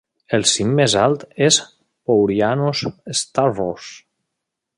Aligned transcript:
El 0.35 0.45
cim 0.51 0.71
més 0.79 0.95
alt 1.01 1.25
és 1.49 1.59
"Pourianos 2.11 2.83
Stavros". 3.21 3.93